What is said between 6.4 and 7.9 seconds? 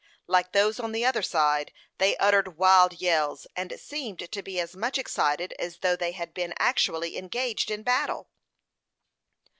actually engaged in